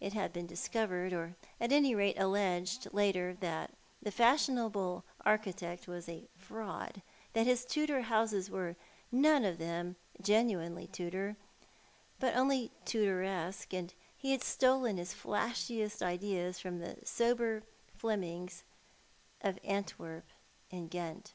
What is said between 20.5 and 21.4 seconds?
and Ghent.